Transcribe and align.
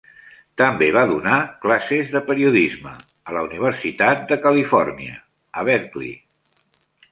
També 0.59 0.85
va 0.95 1.03
donar 1.11 1.35
classes 1.65 2.09
de 2.13 2.21
periodisme 2.29 2.95
a 3.33 3.37
la 3.39 3.45
Universitat 3.49 4.27
de 4.33 4.41
Califòrnia, 4.49 5.23
a 5.63 5.69
Berkeley. 5.71 6.19